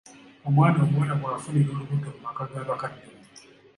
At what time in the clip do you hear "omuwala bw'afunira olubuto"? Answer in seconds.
0.85-2.07